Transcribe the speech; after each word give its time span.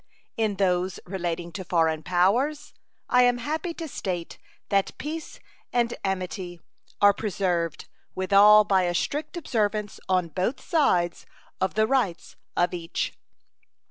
In 0.35 0.55
those 0.55 0.99
relating 1.05 1.51
to 1.51 1.63
foreign 1.63 2.01
powers, 2.01 2.73
I 3.07 3.21
am 3.21 3.37
happy 3.37 3.71
to 3.75 3.87
state 3.87 4.39
that 4.69 4.97
peace 4.97 5.39
and 5.71 5.93
amity 6.03 6.59
are 6.99 7.13
preserved 7.13 7.87
with 8.15 8.33
all 8.33 8.63
by 8.63 8.81
a 8.85 8.95
strict 8.95 9.37
observance 9.37 9.99
on 10.09 10.29
both 10.29 10.59
sides 10.59 11.27
of 11.59 11.75
the 11.75 11.85
rights 11.85 12.35
of 12.57 12.73
each. 12.73 13.13